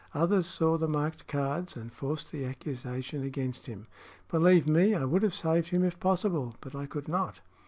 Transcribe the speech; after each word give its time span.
Others 0.15 0.47
saw 0.47 0.79
the 0.79 0.87
marked 0.87 1.27
cards 1.27 1.75
and 1.77 1.93
forced 1.93 2.31
the 2.31 2.43
accusation 2.43 3.21
against 3.23 3.67
him. 3.67 3.85
Believe 4.29 4.67
me, 4.67 4.95
I 4.95 5.05
would 5.05 5.21
have 5.21 5.31
saved 5.35 5.67
him 5.67 5.83
if 5.83 5.99
possible; 5.99 6.55
but 6.59 6.73
I 6.73 6.87
could 6.87 7.07
not." 7.07 7.41